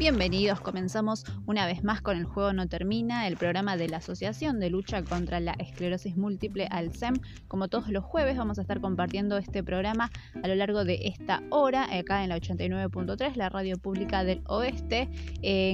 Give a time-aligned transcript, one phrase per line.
[0.00, 4.58] Bienvenidos, comenzamos una vez más con El Juego No Termina, el programa de la Asociación
[4.58, 7.16] de Lucha contra la Esclerosis Múltiple Alzem.
[7.48, 10.10] Como todos los jueves vamos a estar compartiendo este programa
[10.42, 15.10] a lo largo de esta hora, acá en la 89.3, la radio pública del oeste.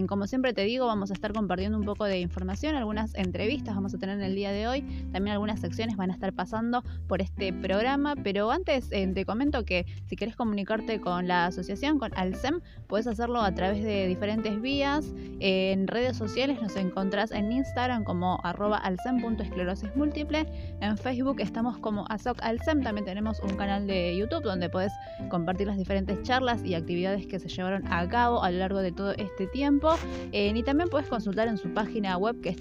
[0.08, 3.94] Como siempre te digo, vamos a estar compartiendo un poco de información, algunas entrevistas vamos
[3.94, 4.82] a tener en el día de hoy,
[5.12, 9.64] también algunas secciones van a estar pasando por este programa, pero antes eh, te comento
[9.64, 14.62] que si querés comunicarte con la asociación, con Alzem, puedes hacerlo a través de diferentes
[14.62, 15.12] vías.
[15.40, 20.46] En redes sociales nos encontrás en Instagram como arroba alcem.esclerosis múltiple.
[20.80, 22.82] En Facebook estamos como ASOC Alcem.
[22.82, 24.92] También tenemos un canal de YouTube donde puedes
[25.28, 28.92] compartir las diferentes charlas y actividades que se llevaron a cabo a lo largo de
[28.92, 29.90] todo este tiempo.
[30.32, 32.56] Eh, y también puedes consultar en su página web que es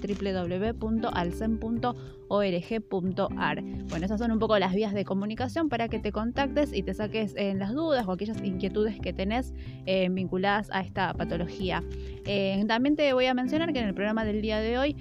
[2.29, 3.61] www.alcem.org.ar.
[3.61, 6.93] Bueno, esas son un poco las vías de comunicación para que te contactes y te
[6.93, 9.53] saques en las dudas o aquellas inquietudes que tenés
[9.85, 11.83] eh, vinculadas a esta patología
[12.25, 14.95] eh, también te voy a mencionar que en el programa del día de hoy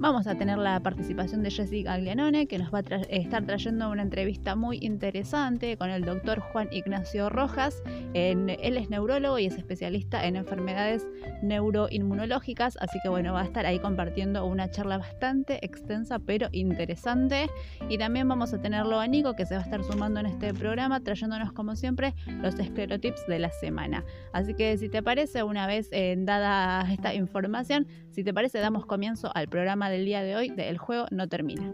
[0.00, 4.00] Vamos a tener la participación de Jessica Aglianone, que nos va a estar trayendo una
[4.00, 7.82] entrevista muy interesante con el doctor Juan Ignacio Rojas.
[8.14, 11.06] él es neurólogo y es especialista en enfermedades
[11.42, 17.50] neuroinmunológicas, así que bueno, va a estar ahí compartiendo una charla bastante extensa pero interesante.
[17.90, 20.54] Y también vamos a tenerlo a Nico, que se va a estar sumando en este
[20.54, 24.02] programa, trayéndonos como siempre los esclerotips de la semana.
[24.32, 28.86] Así que si te parece, una vez eh, dada esta información, si te parece, damos
[28.86, 31.72] comienzo al programa del día de hoy de El juego no termina.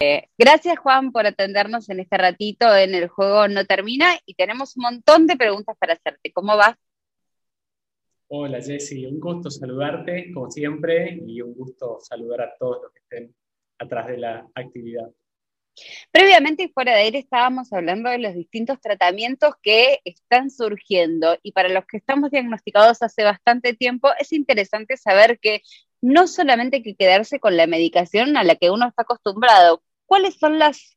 [0.00, 4.76] Eh, gracias Juan por atendernos en este ratito en El juego no termina y tenemos
[4.76, 6.32] un montón de preguntas para hacerte.
[6.32, 6.76] ¿Cómo vas?
[8.28, 12.98] Hola Jessy, un gusto saludarte como siempre y un gusto saludar a todos los que
[12.98, 13.34] estén
[13.78, 15.08] atrás de la actividad.
[16.10, 21.52] Previamente y fuera de aire estábamos hablando de los distintos tratamientos que están surgiendo y
[21.52, 25.62] para los que estamos diagnosticados hace bastante tiempo es interesante saber que
[26.00, 30.36] no solamente hay que quedarse con la medicación a la que uno está acostumbrado, ¿cuáles
[30.38, 30.96] son las,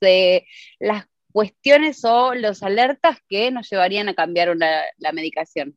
[0.00, 0.46] eh,
[0.78, 5.76] las cuestiones o los alertas que nos llevarían a cambiar la medicación?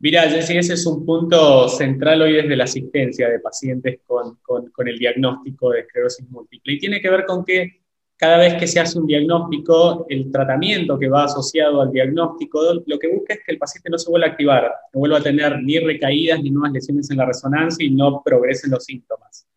[0.00, 4.88] Mira, Jessy, ese es un punto central hoy desde la asistencia de pacientes con, con,
[4.88, 6.74] el diagnóstico de esclerosis múltiple.
[6.74, 7.82] Y tiene que ver con que
[8.16, 12.98] cada vez que se hace un diagnóstico, el tratamiento que va asociado al diagnóstico, lo
[12.98, 15.60] que busca es que el paciente no se vuelva a activar, no vuelva a tener
[15.62, 19.48] ni recaídas ni nuevas lesiones en la resonancia y no progresen los síntomas.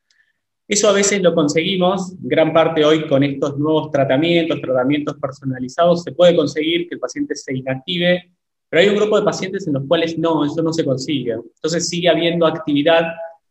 [0.67, 6.13] Eso a veces lo conseguimos, gran parte hoy con estos nuevos tratamientos, tratamientos personalizados, se
[6.13, 8.31] puede conseguir que el paciente se inactive
[8.71, 11.33] pero hay un grupo de pacientes en los cuales no, eso no se consigue.
[11.33, 13.03] Entonces sigue habiendo actividad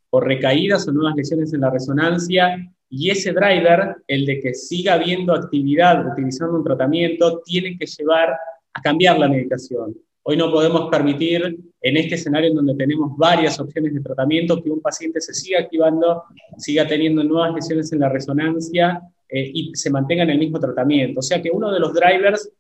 [0.08, 2.56] o recaídas o nuevas lesiones en la resonancia
[2.88, 8.30] y ese driver, el de que siga habiendo actividad utilizando un tratamiento, tiene que llevar
[8.72, 9.94] a cambiar la medicación.
[10.22, 14.70] Hoy no podemos permitir, en este escenario en donde tenemos varias opciones de tratamiento, que
[14.70, 16.24] un paciente se siga activando,
[16.56, 21.20] siga teniendo nuevas lesiones en la resonancia eh, y se mantenga en el mismo tratamiento.
[21.20, 22.50] O sea que uno de los drivers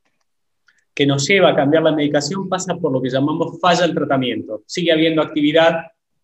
[1.00, 4.64] que nos lleva a cambiar la medicación pasa por lo que llamamos falla el tratamiento.
[4.66, 5.76] Sigue habiendo actividad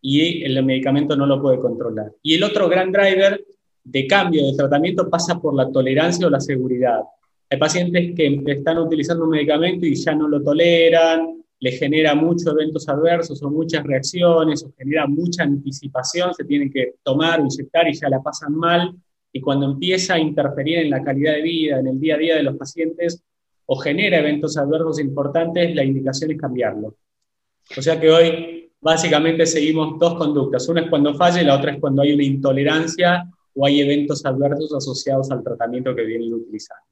[0.02, 2.12] y el medicamento no lo puede controlar.
[2.22, 3.42] Y el otro gran driver
[3.82, 7.00] de cambio de tratamiento pasa por la tolerancia o la seguridad.
[7.48, 12.48] Hay pacientes que están utilizando un medicamento y ya no lo toleran, les genera muchos
[12.48, 17.88] eventos adversos o muchas reacciones, o genera mucha anticipación, se tienen que tomar o inyectar
[17.88, 18.94] y ya la pasan mal.
[19.32, 22.36] Y cuando empieza a interferir en la calidad de vida, en el día a día
[22.36, 23.24] de los pacientes,
[23.66, 26.96] o genera eventos adversos importantes, la indicación es cambiarlo.
[27.76, 30.68] O sea que hoy básicamente seguimos dos conductas.
[30.68, 34.72] Una es cuando falle, la otra es cuando hay una intolerancia o hay eventos adversos
[34.74, 36.82] asociados al tratamiento que vienen utilizando.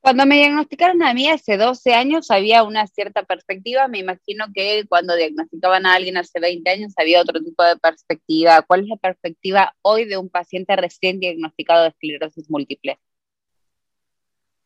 [0.00, 4.84] Cuando me diagnosticaron a mí hace 12 años había una cierta perspectiva, me imagino que
[4.88, 8.62] cuando diagnosticaban a alguien hace 20 años había otro tipo de perspectiva.
[8.62, 12.98] ¿Cuál es la perspectiva hoy de un paciente recién diagnosticado de esclerosis múltiple?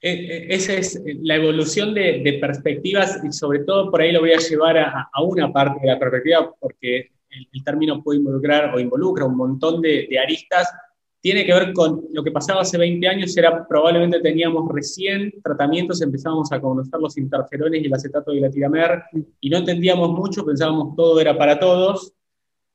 [0.04, 4.32] Eh, eh, esa es la evolución de, perspectivas y sobre todo por ahí lo voy
[4.32, 9.24] a llevar a, una parte de la perspectiva porque el, término puede involucrar o involucra
[9.24, 10.68] un montón de, aristas.
[11.20, 16.02] Tiene que ver con lo que pasaba hace 20 años, era probablemente teníamos recién tratamientos,
[16.02, 19.04] empezábamos a conocer los interferones y el acetato de la tiramer
[19.40, 22.12] y no entendíamos mucho, pensábamos todo era para todos.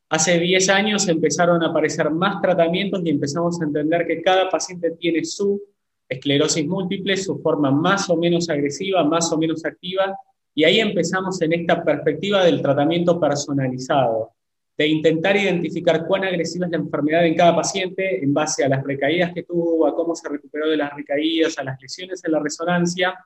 [0.07, 4.91] Hace 10 años empezaron a aparecer más tratamientos y empezamos a entender que cada paciente
[4.91, 5.61] tiene su
[6.07, 10.15] esclerosis múltiple, su forma más o menos agresiva, más o menos activa,
[10.53, 14.31] y ahí empezamos en esta perspectiva del tratamiento personalizado.
[14.77, 18.83] de intentar identificar cuán agresiva es la enfermedad en cada paciente en base a las
[18.83, 22.39] recaídas que tuvo, a cómo se recuperó de las recaídas, a las lesiones en la
[22.39, 23.17] resonancia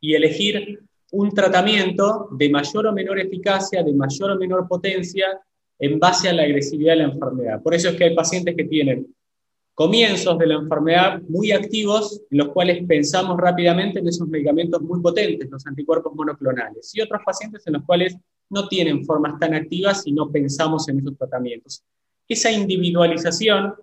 [0.00, 0.80] y elegir
[1.12, 5.40] un tratamiento de mayor o menor eficacia, de mayor o menor potencia
[5.78, 7.62] en base a la agresividad de la enfermedad.
[7.62, 9.06] Por eso es que hay pacientes que tienen
[9.74, 15.00] comienzos de la enfermedad muy activos, en los cuales pensamos rápidamente en esos medicamentos muy
[15.00, 18.16] potentes, los anticuerpos monoclonales, y otros pacientes en los cuales
[18.50, 21.82] no tienen formas tan activas y no pensamos en esos tratamientos.
[22.28, 23.74] Esa individualización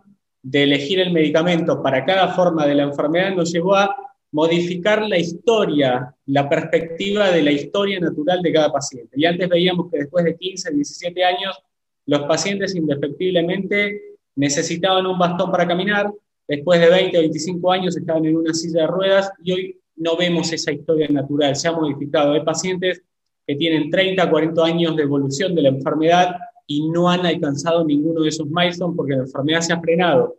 [0.41, 3.95] de elegir el medicamento para cada forma de la enfermedad nos llevó a
[4.31, 9.09] modificar la historia, la perspectiva de la historia natural de cada paciente.
[9.15, 11.59] Y antes veíamos que después de 15, 17 años,
[12.05, 16.11] los pacientes indefectiblemente necesitaban un bastón para caminar,
[16.47, 20.15] después de 20 o 25 años estaban en una silla de ruedas y hoy no
[20.15, 22.33] vemos esa historia natural, se ha modificado.
[22.33, 23.01] Hay pacientes
[23.45, 26.35] que tienen 30, 40 años de evolución de la enfermedad
[26.65, 30.37] y no han alcanzado ninguno de esos milestones porque la enfermedad se ha frenado,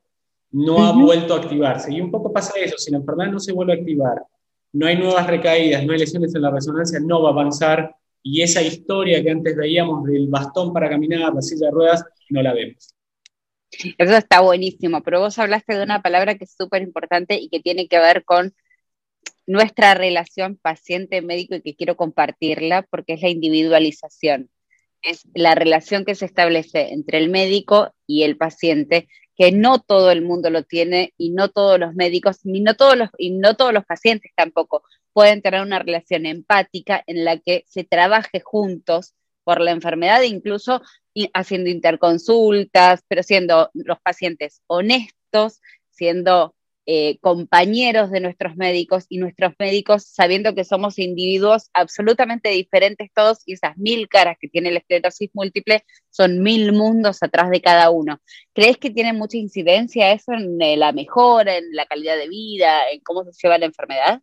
[0.52, 1.92] no ha vuelto a activarse.
[1.92, 4.22] Y un poco pasa eso, si la enfermedad no se vuelve a activar,
[4.72, 8.42] no hay nuevas recaídas, no hay lesiones en la resonancia, no va a avanzar y
[8.42, 12.52] esa historia que antes veíamos del bastón para caminar, la silla de ruedas, no la
[12.52, 12.94] vemos.
[13.70, 17.60] Eso está buenísimo, pero vos hablaste de una palabra que es súper importante y que
[17.60, 18.54] tiene que ver con
[19.46, 24.50] nuestra relación paciente-médico y que quiero compartirla porque es la individualización.
[25.02, 30.10] Es la relación que se establece entre el médico y el paciente, que no todo
[30.10, 33.54] el mundo lo tiene y no todos los médicos, ni no todos los, y no
[33.56, 34.82] todos los pacientes tampoco
[35.12, 39.14] pueden tener una relación empática en la que se trabaje juntos
[39.50, 40.80] por la enfermedad, incluso
[41.34, 45.60] haciendo interconsultas, pero siendo los pacientes honestos,
[45.90, 46.54] siendo
[46.86, 53.38] eh, compañeros de nuestros médicos y nuestros médicos sabiendo que somos individuos absolutamente diferentes todos
[53.44, 57.90] y esas mil caras que tiene la esclerosis múltiple son mil mundos atrás de cada
[57.90, 58.20] uno.
[58.52, 62.82] ¿Crees que tiene mucha incidencia eso en eh, la mejora, en la calidad de vida,
[62.92, 64.20] en cómo se lleva la enfermedad?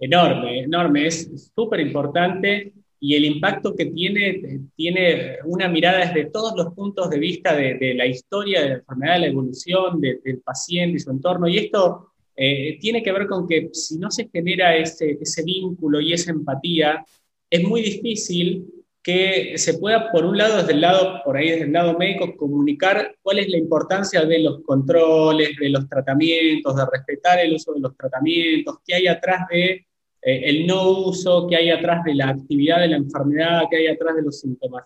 [0.00, 2.72] Enorme, enorme, es súper importante
[3.04, 7.92] y el impacto que tiene, tiene una mirada desde todos los puntos de vista de,
[7.94, 11.46] la historia de la enfermedad, la evolución del paciente y su entorno.
[11.46, 16.00] Y esto eh, tiene que ver con que si no se genera ese, ese vínculo
[16.00, 17.04] y esa empatía,
[17.50, 18.72] es muy difícil
[19.02, 22.34] que se pueda, por un lado, desde el lado, por ahí desde el lado médico,
[22.38, 27.74] comunicar cuál es la importancia de los controles, de los tratamientos, de respetar el uso
[27.74, 29.86] de los tratamientos, qué hay atrás de
[30.24, 33.86] eh, el no uso que hay atrás de la actividad de la enfermedad, que hay
[33.88, 34.84] atrás de los síntomas.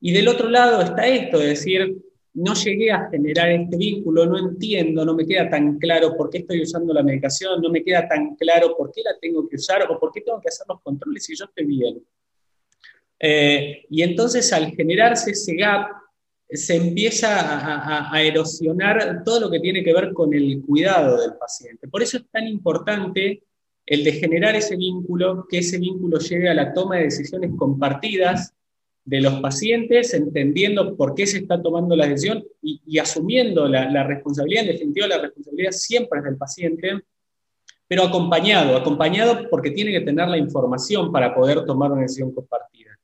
[0.00, 1.98] Y del otro lado está esto, es decir,
[2.34, 6.38] no llegué a generar este vínculo, no entiendo, no me queda tan claro por qué
[6.38, 9.90] estoy usando la medicación, no me queda tan claro por qué la tengo que usar
[9.90, 12.02] o por qué tengo que hacer los controles si yo estoy bien.
[13.18, 15.88] Eh, y entonces al generarse ese gap,
[16.50, 21.88] se empieza a, erosionar todo lo que tiene que ver con el cuidado del paciente.
[21.88, 23.42] Por eso es tan importante
[23.88, 28.52] el de generar ese vínculo, que ese vínculo llegue a la toma de decisiones compartidas
[29.02, 34.64] de los pacientes, entendiendo por qué se está tomando la decisión y, asumiendo la, responsabilidad,
[34.64, 37.00] en definitiva la responsabilidad siempre es del paciente,
[37.86, 42.98] pero acompañado, acompañado porque tiene que tener la información para poder tomar una decisión compartida.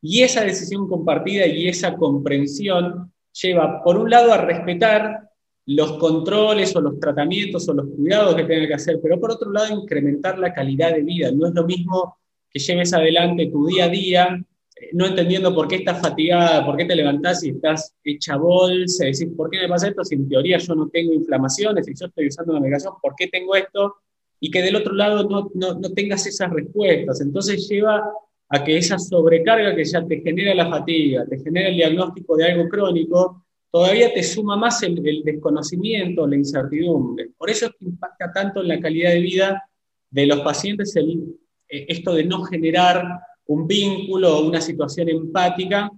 [0.00, 5.28] Y esa decisión compartida y esa comprensión lleva, por un lado, a respetar
[5.66, 9.52] los controles o los tratamientos o los cuidados que tenga que hacer, pero por otro
[9.52, 11.30] lado incrementar la calidad de vida.
[11.32, 12.18] No es lo mismo
[12.50, 14.44] que lleves adelante tu día a día,
[14.76, 19.04] eh, no entendiendo por qué estás fatigada, por qué te levantás y estás hecha bolsa,
[19.04, 20.04] decís, ¿por qué me pasa esto?
[20.04, 23.28] Si en teoría yo no tengo inflamaciones, si yo estoy usando una medicación, ¿por qué
[23.28, 23.96] tengo esto?
[24.40, 27.20] Y que del otro lado no, no, no tengas esas respuestas.
[27.20, 28.02] Entonces lleva
[28.48, 32.50] a que esa sobrecarga que ya te genera la fatiga, te genera el diagnóstico de
[32.50, 37.30] algo crónico, todavía te suma más el, desconocimiento, la incertidumbre.
[37.36, 39.64] Por eso es que impacta tanto en la calidad de vida
[40.10, 41.36] de los pacientes eh,
[41.68, 43.02] esto de no generar
[43.46, 45.90] un vínculo o una situación empática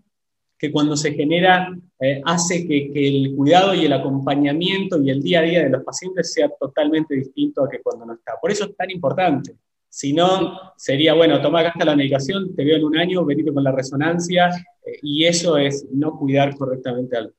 [0.57, 5.41] que cuando se genera eh, hace que, el cuidado y el acompañamiento y el día
[5.41, 8.35] a día de los pacientes sea totalmente distinto a que cuando no está.
[8.41, 9.57] Por eso es tan importante.
[9.89, 13.65] Si no, sería, bueno, toma acá la medicación, te veo en un año, venite con
[13.65, 14.49] la resonancia,
[14.87, 17.35] eh, y eso es no cuidar correctamente al,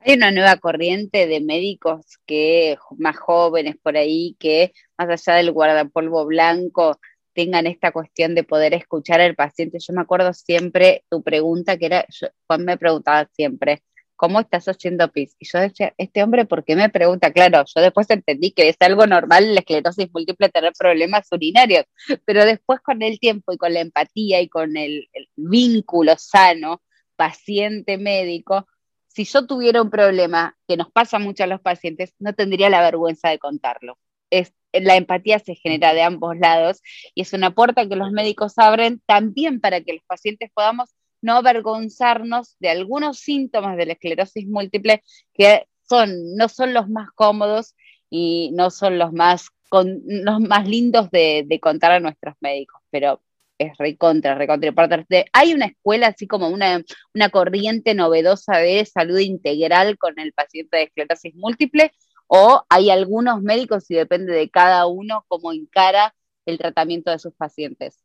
[0.00, 5.52] hay una nueva corriente de médicos que más jóvenes por ahí que más allá del
[5.52, 6.98] guardapolvo blanco
[7.34, 9.78] tengan esta cuestión de poder escuchar al paciente.
[9.80, 12.06] Yo me acuerdo siempre tu pregunta que era,
[12.46, 13.82] Juan me preguntaba siempre,
[14.16, 15.36] ¿cómo estás haciendo pis?
[15.38, 17.32] Y yo decía, este hombre, ¿por qué me pregunta?
[17.32, 21.84] Claro, yo después entendí que es algo normal la esclerosis múltiple tener problemas urinarios,
[22.24, 26.82] pero después con el tiempo y con la empatía y con el vínculo sano,
[27.18, 28.68] paciente médico,
[29.08, 32.80] si yo tuviera un problema que nos pasa mucho a los pacientes, no tendría la
[32.80, 33.98] vergüenza de contarlo.
[34.30, 36.80] Es, la empatía se genera de ambos lados
[37.14, 41.34] y es una puerta que los médicos abren también para que los pacientes podamos no
[41.34, 45.02] avergonzarnos de algunos síntomas de la esclerosis múltiple
[45.34, 47.74] que son, no son los más cómodos
[48.10, 53.20] y no son los más, los más lindos de, de contar a nuestros médicos, pero
[53.58, 55.04] es recontra, recontra.
[55.32, 56.82] Hay una escuela así como una,
[57.14, 61.92] una corriente novedosa de salud integral con el paciente de esclerosis múltiple,
[62.28, 66.14] o hay algunos médicos y depende de cada uno cómo encara
[66.46, 67.98] el tratamiento de sus pacientes.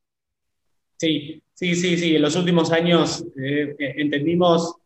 [0.97, 2.15] Sí, sí, sí, sí.
[2.15, 4.77] En los últimos años eh, eh, entendimos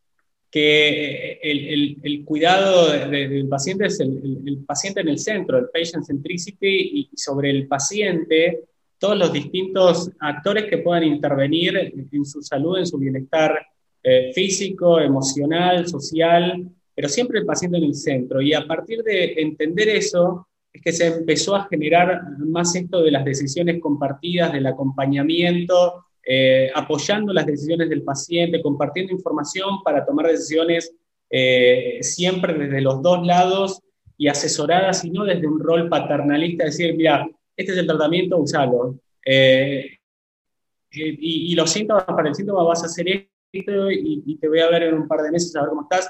[0.50, 7.18] que el, cuidado del paciente es el, paciente en el centro, el patient centricity, y
[7.18, 8.64] sobre el paciente
[9.00, 13.66] todos los distintos actores que puedan intervenir en, su salud, en su bienestar
[14.04, 18.42] eh, físico, emocional, social, pero siempre el paciente en el centro.
[18.42, 23.12] Y a partir de entender eso, es que se empezó a generar más esto de
[23.12, 30.28] las decisiones compartidas, del acompañamiento, eh, apoyando las decisiones del paciente, compartiendo información para tomar
[30.28, 30.94] decisiones
[31.30, 33.82] eh, siempre desde los dos lados
[34.18, 37.28] y asesoradas y no desde un rol paternalista, decir, mira,
[37.58, 39.00] este es el tratamiento, usalo.
[39.26, 39.98] Eh,
[40.92, 44.70] eh, y, los síntomas, para el síntoma vas a hacer esto y, te voy a
[44.70, 46.10] ver en un par de meses a ver cómo estás,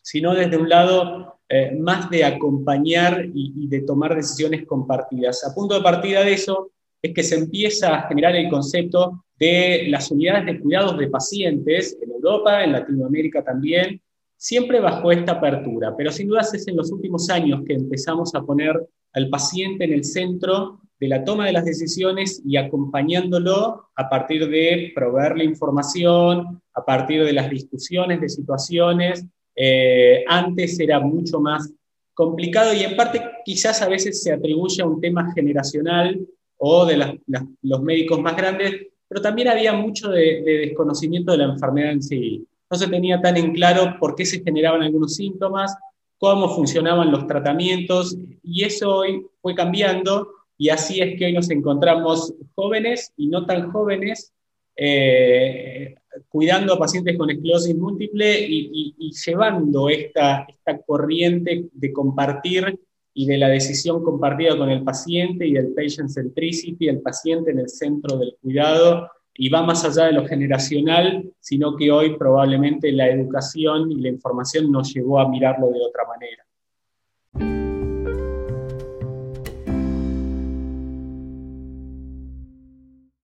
[0.00, 5.44] sino desde un lado eh, más de acompañar y, de tomar decisiones compartidas.
[5.44, 6.70] A punto de partida de eso
[7.02, 11.98] es que se empieza a generar el concepto de las unidades de cuidados de pacientes
[12.00, 14.00] en Europa, en Latinoamérica también,
[14.36, 18.42] siempre bajo esta apertura, pero sin duda es en los últimos años que empezamos a
[18.42, 24.08] poner al paciente en el centro de la toma de las decisiones y acompañándolo a
[24.08, 29.24] partir de proveerle información, a partir de las discusiones de situaciones.
[29.54, 31.72] Eh, antes era mucho más
[32.14, 36.18] complicado y en parte quizás a veces se atribuye a un tema generacional
[36.56, 37.20] o de
[37.62, 42.02] los médicos más grandes, pero también había mucho de, de desconocimiento de la enfermedad en
[42.02, 42.44] sí.
[42.70, 45.76] No se tenía tan en claro por qué se generaban algunos síntomas,
[46.18, 51.50] cómo funcionaban los tratamientos, y eso hoy fue cambiando, y así es que hoy nos
[51.50, 54.32] encontramos jóvenes y no tan jóvenes
[54.76, 55.94] eh,
[56.28, 62.78] cuidando a pacientes con esclerosis múltiple y, llevando esta, esta corriente de compartir
[63.14, 67.60] y de la decisión compartida con el paciente y del patient centricity, el paciente en
[67.60, 69.10] el centro del cuidado,
[69.40, 74.08] y va más allá de lo generacional, sino que hoy probablemente la educación y la
[74.08, 76.44] información nos llevó a mirarlo de otra manera.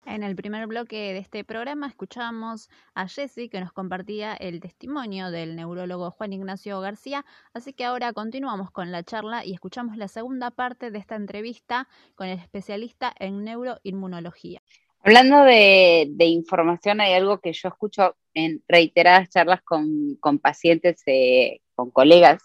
[0.05, 5.31] En el primer bloque de este programa escuchamos a Jesse que nos compartía el testimonio
[5.31, 7.25] del neurólogo Juan Ignacio García,
[7.55, 11.87] así que ahora continuamos con la charla y escuchamos la segunda parte de esta entrevista
[12.17, 14.61] con el especialista en neuroinmunología.
[15.03, 21.91] Hablando de, información, hay algo que yo escucho en reiteradas charlas con, pacientes, eh, con
[21.91, 22.43] colegas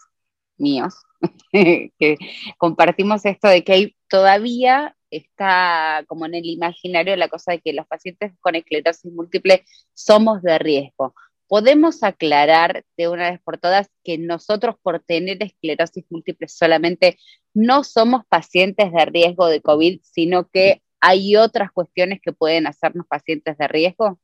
[0.56, 0.94] míos,
[1.52, 2.16] que
[2.56, 7.74] compartimos esto de que hay, todavía está como en el imaginario la cosa de que
[7.74, 11.14] los pacientes con esclerosis múltiple somos de riesgo.
[11.48, 17.18] ¿Podemos aclarar de una vez por todas que nosotros por tener esclerosis múltiple solamente
[17.54, 23.06] no somos pacientes de riesgo de COVID, sino que ¿hay otras cuestiones que pueden hacernos
[23.06, 24.18] pacientes de riesgo?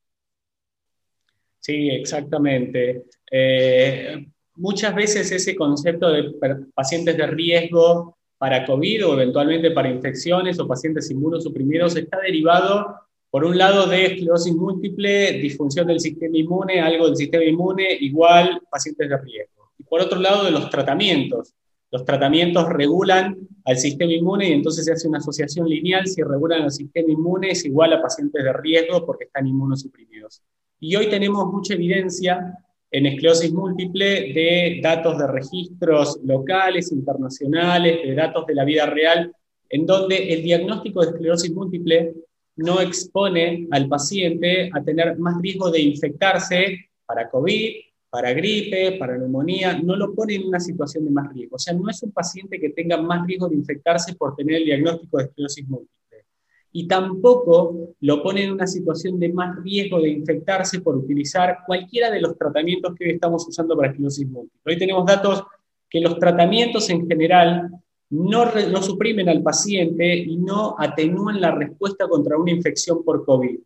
[1.61, 3.05] Sí, exactamente.
[3.31, 4.27] Eh,
[4.57, 6.35] muchas veces ese concepto de
[6.75, 12.97] pacientes de riesgo para COVID o eventualmente para infecciones o pacientes inmunosuprimidos está derivado,
[13.31, 18.61] por un lado, de esclerosis múltiple, disfunción del sistema inmune, algo del sistema inmune, igual
[18.69, 19.71] pacientes de riesgo.
[19.79, 21.55] Y por otro lado, de los tratamientos
[21.93, 26.63] los tratamientos regulan al sistema inmune y entonces se hace una asociación lineal, si regulan
[26.63, 30.43] al sistema inmune es igual a pacientes de riesgo porque están inmunosuprimidos.
[30.81, 32.59] Y hoy tenemos mucha evidencia
[32.91, 39.31] en esclerosis múltiple de datos de registros locales, internacionales, de datos de la vida real,
[39.69, 42.15] en donde el diagnóstico de esclerosis múltiple
[42.57, 47.71] no expone al paciente a tener más riesgo de infectarse para COVID,
[48.13, 51.57] para gripe, para neumonía, no lo pone en una situación de más riesgo.
[51.57, 54.67] O sea, no es un paciente que tenga más riesgo de infectarse por tener el
[54.67, 56.27] diagnóstico de esclerosis múltiple.
[56.73, 62.11] Y tampoco lo pone en una situación de más riesgo de infectarse por utilizar cualquiera
[62.11, 64.61] de los tratamientos que hoy estamos usando para esclerosis múltiple.
[64.75, 65.45] Hoy tenemos datos
[65.89, 67.71] que los tratamientos en general
[68.11, 73.59] no, no suprimen al paciente y no atenúan la respuesta contra una infección por COVID.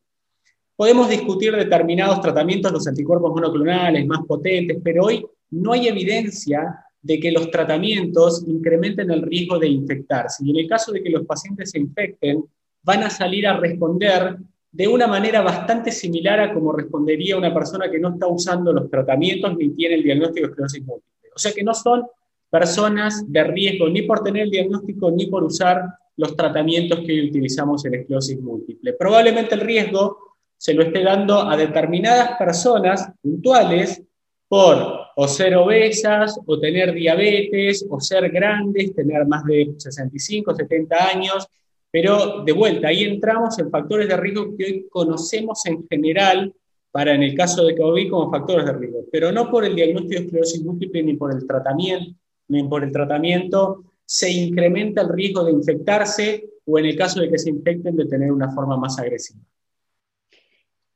[0.77, 7.19] Podemos discutir determinados tratamientos, los anticuerpos monoclonales más potentes, pero hoy no hay evidencia de
[7.19, 10.45] que los tratamientos incrementen el riesgo de infectarse.
[10.45, 12.45] Y en el caso de que los pacientes se infecten,
[12.83, 14.37] van a salir a responder
[14.71, 18.91] de una manera bastante similar a como respondería una persona que no está usando los
[18.91, 21.31] tratamientos ni tiene el diagnóstico de esclerosis múltiple.
[21.35, 22.05] O sea que no son
[22.51, 25.83] personas de riesgo ni por tener el diagnóstico ni por usar
[26.17, 28.93] los tratamientos que hoy utilizamos en esclerosis múltiple.
[28.93, 30.26] Probablemente el riesgo
[30.57, 34.03] se lo esté dando a determinadas personas puntuales
[34.49, 41.09] por o ser obesas, o tener diabetes, o ser grandes, tener más de 65, 70
[41.09, 41.49] años,
[41.91, 46.53] pero de vuelta, ahí entramos en factores de riesgo que hoy conocemos en general
[46.91, 50.21] para en el caso de COVID como factores de riesgo, pero no por el diagnóstico
[50.21, 52.15] de esclerosis múltiple ni por el tratamiento,
[52.49, 57.31] ni por el tratamiento se incrementa el riesgo de infectarse o en el caso de
[57.31, 59.41] que se infecten de tener una forma más agresiva.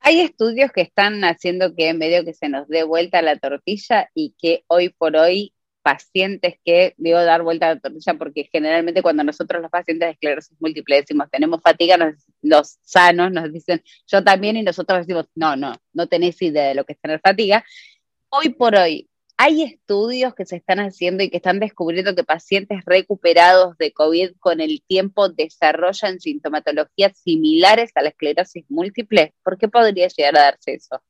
[0.00, 4.34] Hay estudios que están haciendo que medio que se nos dé vuelta la tortilla y
[4.38, 5.52] que hoy por hoy
[5.82, 10.12] pacientes que, digo dar vuelta a la tortilla porque generalmente cuando nosotros los pacientes de
[10.12, 11.96] esclerosis múltiple decimos tenemos fatiga,
[12.42, 16.74] los sanos nos dicen yo también y nosotros decimos no, no, no tenés idea de
[16.74, 17.64] lo que es tener fatiga.
[18.30, 19.09] Hoy por hoy,
[19.42, 24.32] hay estudios que se están haciendo y que están descubriendo que pacientes recuperados de COVID
[24.38, 29.32] con el tiempo desarrollan sintomatologías similares a la esclerosis múltiple.
[29.42, 31.00] ¿Por qué podría llegar a darse eso?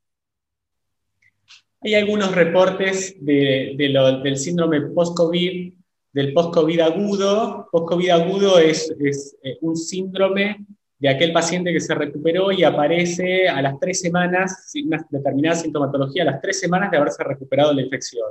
[1.81, 5.73] Hay algunos reportes del síndrome post-COVID,
[6.13, 7.69] del post-COVID agudo.
[7.73, 8.95] Post-COVID agudo es,
[9.43, 10.65] eh, un síndrome
[11.01, 16.23] de aquel paciente que se recuperó y aparece a las tres semanas, una determinada sintomatología,
[16.23, 18.29] a las tres semanas de haberse recuperado la infección.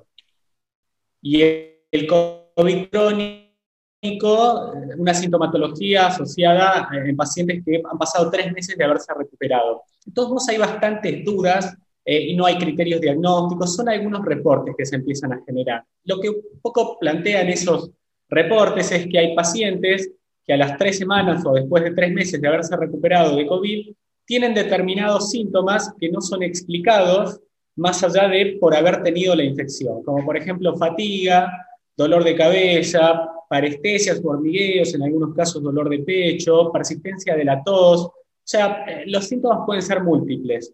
[1.19, 8.83] Y el COVID crónico, una sintomatología asociada en pacientes que han pasado tres meses de
[8.83, 9.81] haberse recuperado.
[10.05, 14.95] Entonces, hay bastantes dudas eh, y no hay criterios diagnósticos, son algunos reportes que se
[14.95, 15.83] empiezan a generar.
[16.03, 17.89] Lo que un poco plantean esos
[18.29, 20.11] reportes es que hay pacientes
[20.49, 23.93] que a las tres semanas o después de tres meses de haberse recuperado de COVID,
[24.25, 27.39] tienen determinados síntomas que no son explicados
[27.75, 33.29] más allá de por haber tenido la infección, como por ejemplo fatiga, dolor de cabeza,
[33.47, 38.05] parestesias hormigueos, en algunos casos dolor de pecho, persistencia de la tos.
[38.05, 40.73] O sea, eh, los síntomas pueden ser múltiples,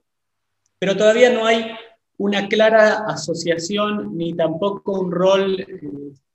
[0.80, 1.66] pero todavía no hay
[2.20, 5.68] una clara asociación ni tampoco un rol eh,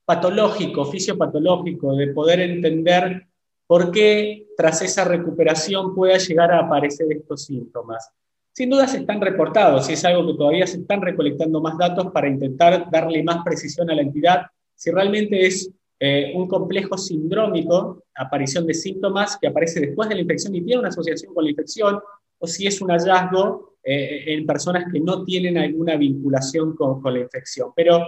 [0.04, 3.29] patológico, fisiopatológico, de poder entender
[3.70, 8.10] por qué tras esa recuperación pueda llegar a aparecer estos síntomas.
[8.52, 12.08] Sin duda se están reportados y es algo que todavía se están recolectando más datos
[12.10, 14.42] para intentar darle más precisión a la entidad
[14.74, 20.22] si realmente es eh, un complejo sindrómico, aparición de síntomas que aparece después de la
[20.22, 22.00] infección y tiene una asociación con la infección,
[22.38, 27.14] o si es un hallazgo eh, en personas que no tienen alguna vinculación con, con
[27.14, 27.70] la infección.
[27.76, 28.04] Pero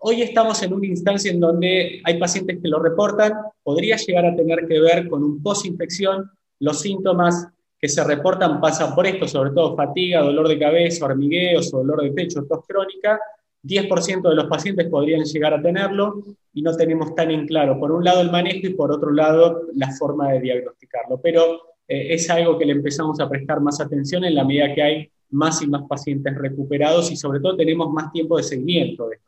[0.00, 3.32] Hoy estamos en una instancia en donde hay pacientes que lo reportan,
[3.64, 6.30] podría llegar a tener que ver con un post-infección,
[6.60, 7.48] los síntomas
[7.80, 12.12] que se reportan pasan por esto, sobre todo fatiga, dolor de cabeza, hormigueos dolor de
[12.12, 13.18] pecho, tos crónica.
[13.60, 17.90] 10% de los pacientes podrían llegar a tenerlo y no tenemos tan en claro, por
[17.90, 21.20] un lado el manejo y por otro lado la forma de diagnosticarlo.
[21.20, 24.82] Pero eh, es algo que le empezamos a prestar más atención en la medida que
[24.82, 29.16] hay más y más pacientes recuperados y sobre todo tenemos más tiempo de seguimiento de
[29.16, 29.27] esto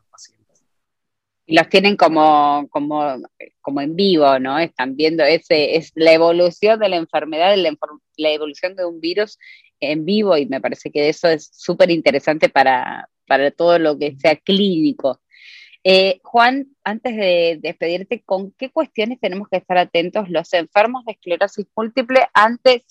[1.51, 3.15] los tienen como, como,
[3.61, 4.57] como en vivo, ¿no?
[4.57, 7.75] Están viendo ese, es la evolución de la enfermedad, la,
[8.17, 9.37] la evolución de un virus
[9.79, 14.15] en vivo y me parece que eso es súper interesante para, para todo lo que
[14.15, 15.21] sea clínico.
[15.83, 21.13] Eh, Juan, antes de despedirte, ¿con qué cuestiones tenemos que estar atentos los enfermos de
[21.13, 22.85] esclerosis múltiple ante,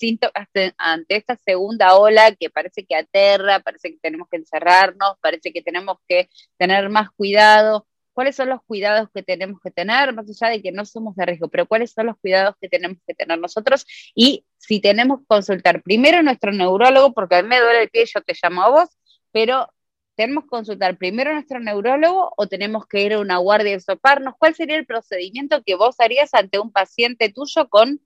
[0.77, 5.61] ante esta segunda ola que parece que aterra, parece que tenemos que encerrarnos, parece que
[5.61, 7.87] tenemos que tener más cuidado?
[8.13, 11.25] Cuáles son los cuidados que tenemos que tener, más allá de que no somos de
[11.25, 15.25] riesgo, pero cuáles son los cuidados que tenemos que tener nosotros y si tenemos que
[15.27, 18.63] consultar primero a nuestro neurólogo, porque a mí me duele el pie, yo te llamo
[18.63, 18.89] a vos,
[19.31, 19.69] pero
[20.15, 23.79] tenemos que consultar primero a nuestro neurólogo o tenemos que ir a una guardia y
[23.79, 24.35] soparnos.
[24.37, 28.01] ¿Cuál sería el procedimiento que vos harías ante un paciente tuyo con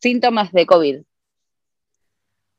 [0.00, 1.02] síntomas de COVID?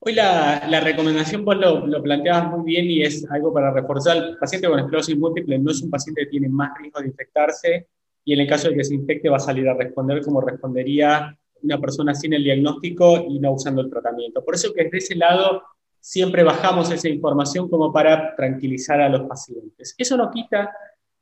[0.07, 4.17] Hoy la, recomendación, vos lo, lo, planteabas muy bien y es algo para reforzar.
[4.17, 7.87] El paciente con esclerosis múltiple no es un paciente que tiene más riesgo de infectarse
[8.23, 11.35] y en el caso de que se infecte va a salir a responder como respondería
[11.63, 14.45] una persona sin el diagnóstico y no usando el tratamiento.
[14.45, 15.63] Por eso que desde ese lado
[15.99, 19.95] siempre bajamos esa información como para tranquilizar a los pacientes.
[19.97, 20.69] Eso no quita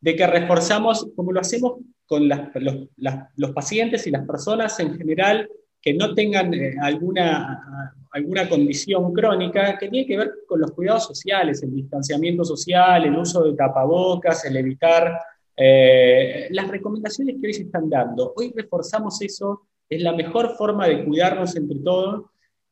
[0.02, 2.90] de que reforzamos, como lo hacemos con los,
[3.38, 5.50] los pacientes y las personas en general,
[5.84, 11.06] que no tengan eh, alguna, alguna condición crónica que tiene que ver con los cuidados
[11.06, 15.20] sociales, el distanciamiento social, el uso de tapabocas, el evitar
[15.58, 18.34] eh, las recomendaciones que hoy se están dando.
[18.38, 22.28] Hoy reforzamos eso, es la mejor forma de cuidarnos entre todos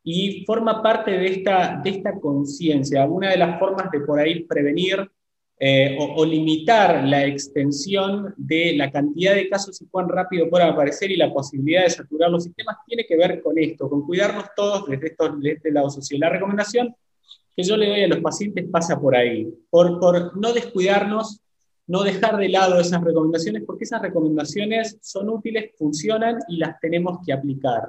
[0.05, 4.45] y forma parte de esta, de esta conciencia, una de las formas de por ahí
[4.45, 5.11] prevenir
[5.63, 11.11] eh, o, limitar la extensión de la cantidad de casos y cuán rápido puedan aparecer
[11.11, 14.87] y la posibilidad de saturar los sistemas tiene que ver con esto, con cuidarnos todos
[14.87, 16.21] desde, esto, este lado social.
[16.21, 16.95] La recomendación
[17.55, 21.41] que yo le doy a los pacientes pasa por ahí, por, por no descuidarnos,
[21.85, 27.19] no dejar de lado esas recomendaciones, porque esas recomendaciones son útiles, funcionan y las tenemos
[27.23, 27.83] que aplicar.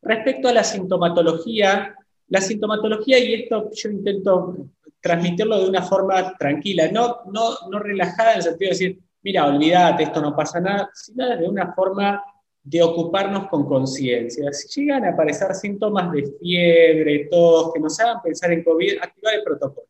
[0.00, 1.94] Respecto a la sintomatología,
[2.28, 4.70] la sintomatología, y esto yo intento
[5.02, 9.46] transmitirlo de una forma tranquila, no, no, no relajada en el sentido de decir, mira,
[9.46, 12.22] olvídate, esto no pasa nada, sino de una forma
[12.62, 14.52] de ocuparnos con conciencia.
[14.52, 19.34] Si llegan a aparecer síntomas de fiebre, tos, que nos hagan pensar en COVID, activar
[19.34, 19.88] el protocolo.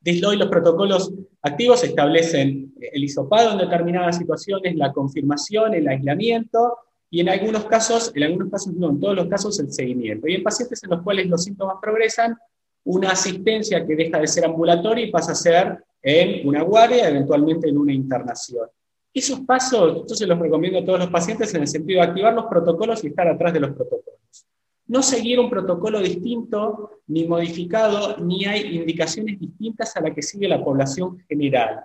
[0.00, 6.78] Desde hoy los protocolos activos establecen el hisopado en determinadas situaciones, la confirmación, el aislamiento
[7.08, 10.26] y en algunos casos, en algunos casos no, en todos los casos el seguimiento.
[10.26, 12.36] Y en pacientes en los cuales los síntomas progresan,
[12.84, 17.68] una asistencia que deja de ser ambulatoria y pasa a ser en una guardia, eventualmente
[17.68, 18.68] en una internación.
[19.14, 22.46] Esos pasos, se los recomiendo a todos los pacientes en el sentido de activar los
[22.46, 24.46] protocolos y estar atrás de los protocolos.
[24.86, 30.48] No seguir un protocolo distinto, ni modificado, ni hay indicaciones distintas a la que sigue
[30.48, 31.80] la población general.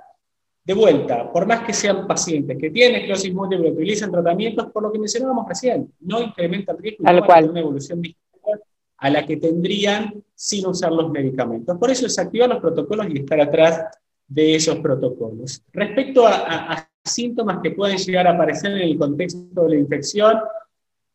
[0.63, 4.91] De vuelta, por más que sean pacientes que tienen esclerosis múltiple, utilizan tratamientos, por lo
[4.91, 8.26] que mencionábamos recién, no incrementa el riesgo de una evolución distinta
[8.97, 11.77] a la que tendrían sin usar los medicamentos.
[11.77, 13.83] Por eso es activar los protocolos y estar atrás
[14.27, 15.63] de esos protocolos.
[15.71, 20.39] Respecto a, síntomas que pueden llegar a aparecer en el contexto de la infección,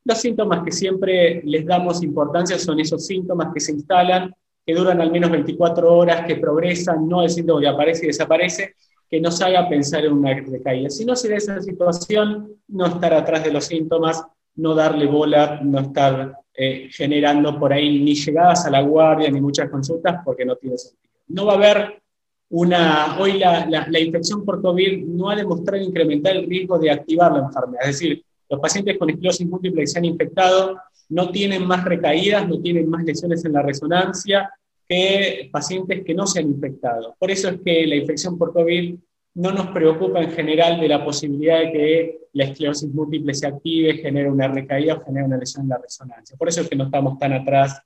[0.05, 5.03] los síntomas que siempre les damos importancia son esos síntomas que se instalan, que duran
[5.03, 8.75] al menos 24 horas, que progresan, no el síntoma que aparece y desaparece,
[9.11, 10.89] que nos haga pensar en una recaída.
[10.89, 15.61] Si no se da esa situación, no estar atrás de los síntomas, no darle bola,
[15.63, 20.45] no estar eh, generando por ahí ni llegadas a la guardia ni muchas consultas porque
[20.45, 21.13] no tiene sentido.
[21.27, 22.03] No va a haber
[22.51, 27.33] una, hoy la, la, infección por COVID no ha demostrado incrementar el riesgo de activar
[27.33, 27.83] la enfermedad.
[27.83, 32.47] Es decir, los pacientes con esclerosis múltiple que se han infectado no tienen más recaídas,
[32.47, 34.49] no tienen más lesiones en la resonancia
[34.89, 37.17] que pacientes que no se han infectado.
[37.19, 38.95] Por eso es que la infección por COVID
[39.35, 43.95] no nos preocupa en general de la posibilidad de que la esclerosis múltiple se active,
[43.95, 46.37] genere una recaída o genere una lesión en la resonancia.
[46.37, 47.81] Por eso es que no estamos tan atrás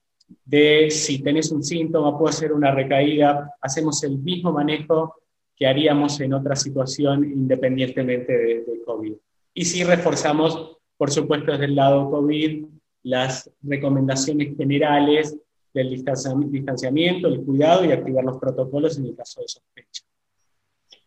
[0.45, 5.15] de si tenés un síntoma, puede ser una recaída, hacemos el mismo manejo
[5.55, 9.15] que haríamos en otra situación independientemente de, de COVID.
[9.55, 12.67] Y sí reforzamos, por supuesto, desde el lado COVID,
[13.05, 15.37] las recomendaciones generales
[15.73, 20.03] del distanciamiento, el cuidado y activar los protocolos en el caso de sospecha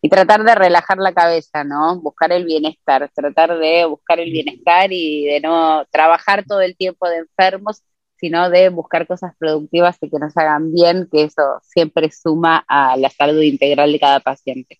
[0.01, 1.99] y tratar de relajar la cabeza, ¿no?
[1.99, 7.07] Buscar el bienestar, tratar de buscar el bienestar y de no trabajar todo el tiempo
[7.09, 7.83] de enfermos,
[8.15, 12.97] sino de buscar cosas productivas y que nos hagan bien, que eso siempre suma a
[12.97, 14.79] la salud integral de cada paciente.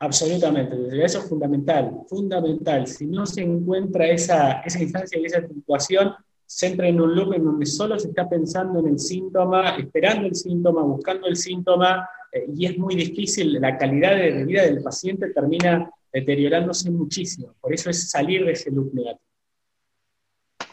[0.00, 2.86] Absolutamente, eso es fundamental, fundamental.
[2.86, 6.12] Si no se encuentra esa, esa instancia y esa situación,
[6.46, 10.26] se entra en un loop en donde solo se está pensando en el síntoma, esperando
[10.26, 14.82] el síntoma, buscando el síntoma, eh, y es muy difícil, la calidad de, vida del
[14.82, 17.54] paciente termina deteriorándose muchísimo.
[17.60, 19.20] Por eso es salir de ese loop negativo.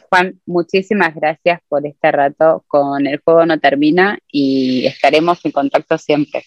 [0.10, 5.98] Juan, muchísimas gracias por este rato con El Juego No Termina y estaremos en contacto
[5.98, 6.44] siempre.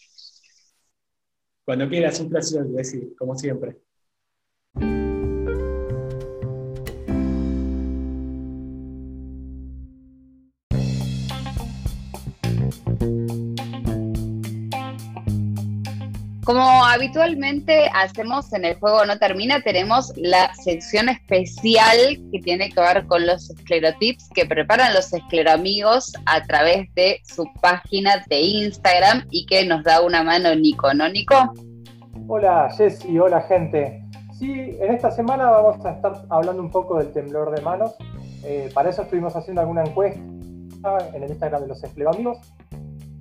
[1.65, 3.79] Cuando quieras, un placer, decir, como siempre.
[16.45, 21.97] Como habitualmente hacemos en el juego No Termina, tenemos la sección especial
[22.31, 27.47] que tiene que ver con los esclerotips que preparan los escleroamigos a través de su
[27.63, 31.35] página de Instagram y que nos da una mano Nico, ¿no, Nico?
[32.29, 34.03] Hola Jessy, hola gente.
[34.39, 37.95] Sí, en esta semana vamos a estar hablando un poco del temblor de manos.
[38.45, 40.21] Eh, para eso estuvimos haciendo alguna encuesta
[41.15, 42.39] en el Instagram de los escleroamigos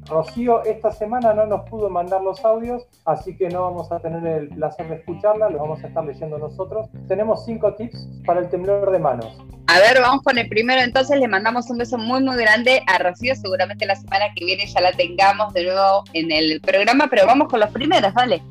[0.08, 4.26] Rocío esta semana no nos pudo mandar los audios, así que no vamos a tener
[4.26, 6.90] el placer de escucharla, los vamos a estar leyendo nosotros.
[7.08, 9.38] Tenemos cinco tips para el temblor de manos.
[9.68, 12.98] A ver, vamos con el primero entonces, le mandamos un beso muy muy grande a
[12.98, 17.26] Rocío, seguramente la semana que viene ya la tengamos de nuevo en el programa, pero
[17.26, 18.44] vamos con los primeros, dale.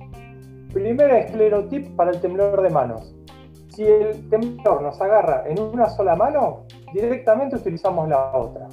[0.72, 3.14] Primer esclerotip para el temblor de manos.
[3.68, 8.68] Si el temblor nos agarra en una sola mano, directamente utilizamos la otra.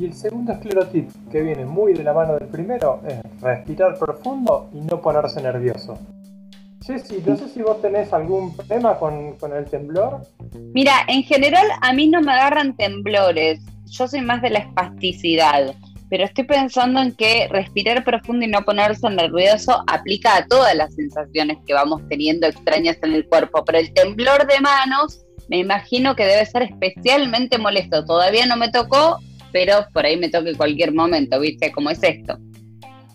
[0.00, 4.70] Y el segundo esclerotip, que viene muy de la mano del primero, es respirar profundo
[4.72, 5.98] y no ponerse nervioso.
[6.82, 10.22] Jessy, no sé si vos tenés algún problema con, con, el temblor.
[10.72, 13.60] Mira, en general a mí no me agarran temblores.
[13.90, 15.74] Yo soy más de la espasticidad.
[16.08, 20.94] Pero estoy pensando en que respirar profundo y no ponerse nervioso aplica a todas las
[20.94, 23.66] sensaciones que vamos teniendo extrañas en el cuerpo.
[23.66, 28.06] Pero el temblor de manos me imagino que debe ser especialmente molesto.
[28.06, 29.18] Todavía no me tocó,
[29.52, 31.70] pero por ahí me toque cualquier momento, ¿viste?
[31.72, 32.38] ¿Cómo es esto?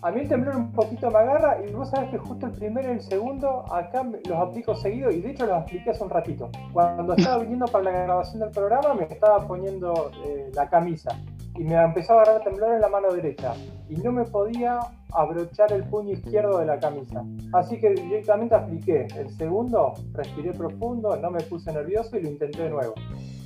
[0.02, 2.88] A mí el temblor un poquito me agarra y vos sabés que justo el primero
[2.88, 6.48] y el segundo acá los aplico seguido y de hecho los apliqué hace un ratito.
[6.72, 11.18] Cuando estaba viniendo para la grabación del programa me estaba poniendo eh, la camisa
[11.58, 13.54] y me empezó a agarrar temblor en la mano derecha
[13.88, 14.78] y no me podía
[15.12, 17.24] abrochar el puño izquierdo de la camisa.
[17.52, 22.64] Así que directamente apliqué el segundo, respiré profundo, no me puse nervioso y lo intenté
[22.64, 22.94] de nuevo.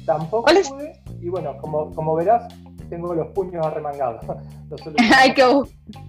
[0.04, 2.52] Tampoco pude y bueno, como, como verás,
[2.90, 4.22] tengo los puños arremangados.
[5.18, 5.44] hay, que,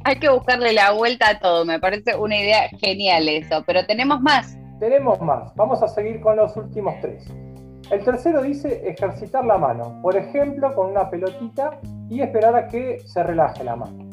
[0.03, 4.19] hay que buscarle la vuelta a todo, me parece una idea genial eso, pero tenemos
[4.19, 4.57] más.
[4.79, 7.31] Tenemos más, vamos a seguir con los últimos tres.
[7.91, 12.99] El tercero dice ejercitar la mano, por ejemplo con una pelotita y esperar a que
[13.05, 14.09] se relaje la mano.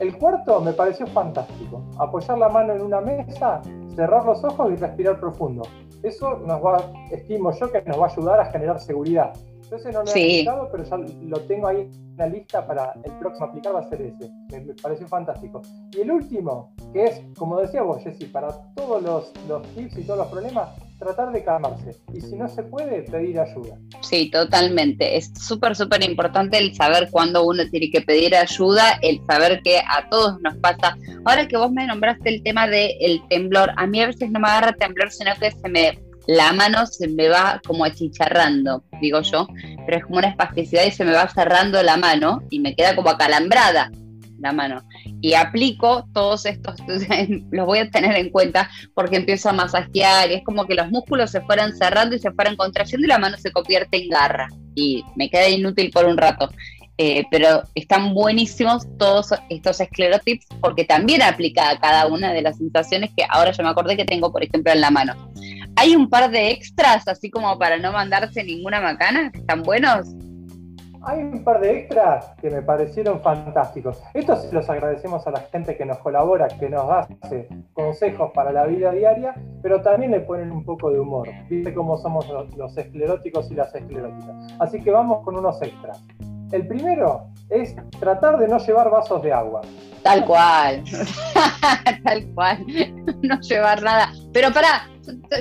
[0.00, 3.62] El cuarto me pareció fantástico, apoyar la mano en una mesa,
[3.94, 5.62] cerrar los ojos y respirar profundo.
[6.04, 9.32] Eso nos va, estimo yo que nos va a ayudar a generar seguridad.
[9.62, 13.12] Entonces no lo he aplicado, pero ya lo tengo ahí en la lista para el
[13.18, 14.30] próximo aplicar va a ser ese.
[14.52, 15.62] Me, pareció fantástico.
[15.92, 20.04] Y el último, que es, como decía vos, Jessy, para todos los, los tips y
[20.04, 20.68] todos los problemas,
[21.04, 21.96] tratar de calmarse.
[22.12, 23.78] Y si no se puede, pedir ayuda.
[24.00, 25.16] Sí, totalmente.
[25.16, 29.78] Es súper, súper importante el saber cuándo uno tiene que pedir ayuda, el saber que
[29.78, 30.96] a todos nos pasa.
[31.24, 34.48] Ahora que vos me nombraste el tema del temblor, a mí a veces no me
[34.48, 39.46] agarra temblor, sino que se me la mano se me va como achicharrando, digo yo,
[39.84, 42.96] pero es como una espasticidad y se me va cerrando la mano y me queda
[42.96, 43.90] como acalambrada
[44.38, 44.82] la mano.
[45.24, 46.74] Y aplico todos estos,
[47.50, 50.90] los voy a tener en cuenta porque empiezo a masajear y es como que los
[50.90, 54.48] músculos se fueran cerrando y se fueran contrayendo y la mano se convierte en garra
[54.74, 56.50] y me queda inútil por un rato.
[56.98, 62.58] Eh, pero están buenísimos todos estos esclerotips porque también aplica a cada una de las
[62.58, 65.14] sensaciones que ahora yo me acordé que tengo, por ejemplo, en la mano.
[65.76, 70.06] Hay un par de extras, así como para no mandarse ninguna macana, que están buenos.
[71.06, 74.02] Hay un par de extras que me parecieron fantásticos.
[74.14, 78.64] Estos los agradecemos a la gente que nos colabora, que nos hace consejos para la
[78.64, 81.28] vida diaria, pero también le ponen un poco de humor.
[81.50, 84.56] Viste cómo somos los escleróticos y las escleróticas.
[84.58, 86.02] Así que vamos con unos extras.
[86.54, 89.62] El primero es tratar de no llevar vasos de agua.
[90.04, 90.84] Tal cual,
[92.04, 92.64] tal cual,
[93.22, 94.12] no llevar nada.
[94.32, 94.88] Pero para,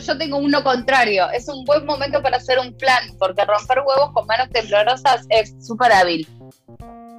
[0.01, 4.11] yo tengo uno contrario, es un buen momento para hacer un plan, porque romper huevos
[4.11, 6.27] con manos temblorosas es súper hábil.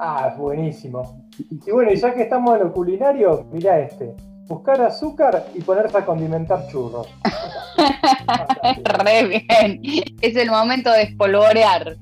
[0.01, 1.29] Ah, es buenísimo.
[1.65, 4.13] Y bueno, y ya que estamos en lo culinario, mira este.
[4.49, 7.07] Buscar azúcar y ponerse a condimentar churros.
[8.83, 9.81] Re bien.
[10.21, 11.97] Es el momento de espolvorear.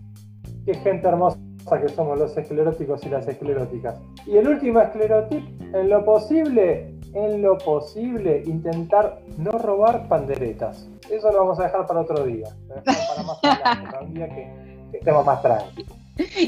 [0.65, 1.39] Qué gente hermosa
[1.81, 3.97] que somos los escleróticos y las escleróticas.
[4.27, 5.45] Y el último esclerotip,
[5.75, 10.89] en lo posible, en lo posible, intentar no robar panderetas.
[11.11, 12.49] Eso lo vamos a dejar para otro día.
[12.85, 15.97] Para más adelante, para un día que, estemos más tranquilos.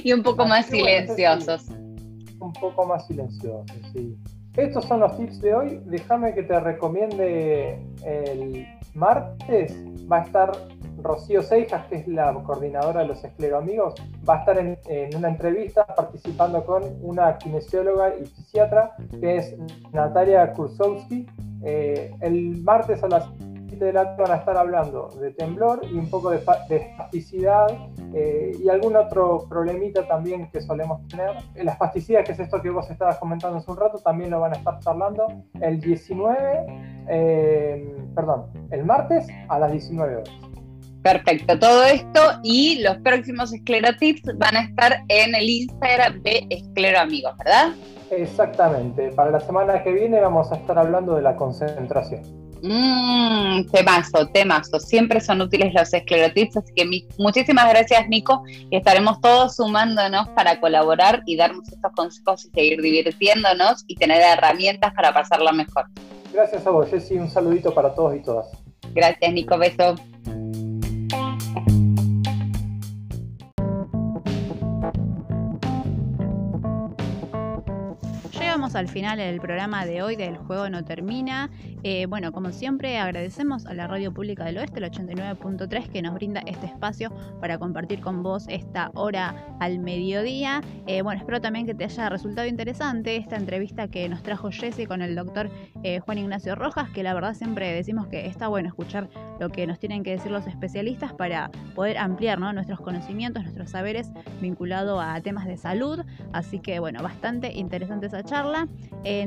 [0.05, 1.69] Y un poco más silenciosos.
[2.39, 4.17] un poco más silenciosos, sí.
[4.57, 5.81] Estos son los tips de hoy.
[5.87, 9.75] Déjame que te recomiende el martes.
[10.11, 10.53] Va a estar
[11.03, 13.95] Rocío Seijas, que es la coordinadora de los escleroamigos,
[14.29, 14.79] va a estar en,
[15.17, 19.57] una entrevista participando con una kinesióloga y fisiatra, que es
[19.93, 21.27] Natalia Kursowski.
[21.65, 23.29] Eh, el martes a las
[23.69, 26.77] 7 de la tarde van a estar hablando de temblor y un poco de, de
[26.77, 27.67] espasticidad
[28.15, 31.35] eh, y algún otro problemita también que solemos tener.
[31.57, 34.55] La espasticidad, que es esto que vos estabas comentando hace un rato, también lo van
[34.55, 35.27] a estar charlando
[35.61, 36.67] el 19,
[37.09, 40.44] eh, perdón, el martes a las 19 horas.
[41.05, 46.99] Perfecto, todo esto y los próximos esclerotips van a estar en el Instagram de Esclero
[46.99, 47.75] Amigos, ¿verdad?
[48.11, 52.23] Exactamente, para la semana que viene vamos a estar hablando de la concentración.
[52.63, 54.81] Mmm, temazo, temazo.
[54.81, 56.87] Siempre son útiles los esclerotips, así que
[57.19, 58.43] muchísimas gracias, Nico.
[58.71, 64.23] Y estaremos todos sumándonos para colaborar y darnos estos consejos y seguir divirtiéndonos y tener
[64.23, 65.85] herramientas para pasarla mejor.
[66.33, 67.19] Gracias a vos, Jessy.
[67.19, 68.47] Un saludito para todos y todas.
[68.95, 69.59] Gracias, Nico.
[69.59, 69.97] Beso.
[78.75, 81.51] Al final del programa de hoy del Juego No Termina
[81.87, 86.15] Eh, bueno, como siempre, agradecemos a la Radio Pública del Oeste, el 89.3, que nos
[86.15, 90.63] brinda este espacio para compartir con vos esta hora al mediodía.
[90.87, 94.89] Eh, bueno, espero también que te haya resultado interesante esta entrevista que nos trajo Jesse
[94.89, 95.51] con el doctor
[95.83, 99.67] eh, Juan Ignacio Rojas, que la verdad siempre decimos que está bueno escuchar lo que
[99.67, 104.11] nos tienen que decir los especialistas para poder ampliar nuestros conocimientos, nuestros saberes
[104.41, 106.01] vinculados a temas de salud.
[106.33, 108.64] Así que bueno, bastante interesante esa charla.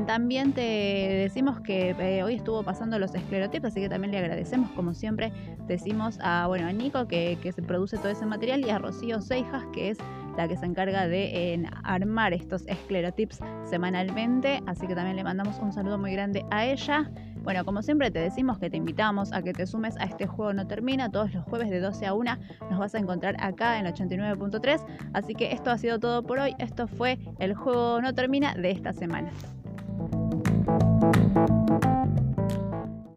[0.05, 4.93] También te decimos que hoy estuvo pasando los esclerotips, así que también le agradecemos, como
[4.93, 5.31] siempre,
[5.67, 9.65] decimos a, bueno, a Nico que, se produce todo ese material y a Rocío Seijas,
[9.73, 9.97] que es
[10.35, 15.73] la que se encarga de armar estos esclerotips semanalmente, así que también le mandamos un
[15.73, 17.09] saludo muy grande a ella.
[17.47, 20.51] Bueno, como siempre te decimos que te invitamos a que te sumes a este juego
[20.51, 21.09] no termina.
[21.09, 22.37] Todos los jueves de 12 a 1
[22.69, 24.85] nos vas a encontrar acá en 89.3.
[25.13, 26.55] Así que esto ha sido todo por hoy.
[26.59, 29.31] Esto fue el juego no termina de esta semana.